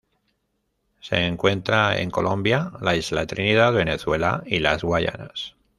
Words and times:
Se 0.99 1.15
encuentra 1.27 1.99
en 1.99 2.09
Colombia, 2.09 2.71
la 2.81 2.95
isla 2.95 3.27
Trinidad, 3.27 3.71
Venezuela 3.71 4.41
y 4.47 4.57
las 4.57 4.81
Guayanas. 4.83 5.53